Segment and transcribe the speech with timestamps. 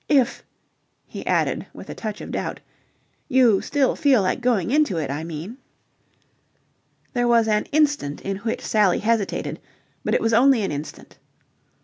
[0.09, 0.43] If,"
[1.05, 2.59] he added, with a touch of doubt,
[3.27, 5.59] "you still feel like going into it, I mean."
[7.13, 9.59] There was an instant in which Sally hesitated,
[10.03, 11.19] but it was only an instant.